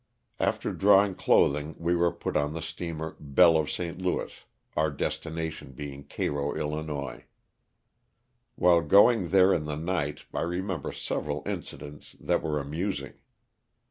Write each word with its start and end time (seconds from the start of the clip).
After 0.39 0.73
drawing 0.73 1.13
clothing 1.13 1.75
we 1.77 1.95
were 1.95 2.09
put 2.11 2.35
on 2.35 2.53
the 2.55 2.61
steamer 2.63 3.15
Belle 3.19 3.55
of 3.55 3.69
St. 3.69 4.01
Louis," 4.01 4.31
our 4.75 4.89
destination 4.89 5.73
being 5.73 6.05
Cairo, 6.05 6.47
111. 6.53 7.25
While 8.55 8.81
going 8.81 9.27
there 9.27 9.53
in 9.53 9.65
the 9.65 9.77
night 9.77 10.25
I 10.33 10.41
remember 10.41 10.91
several 10.91 11.43
incidents 11.45 12.15
that 12.19 12.41
were 12.41 12.59
amusing. 12.59 13.13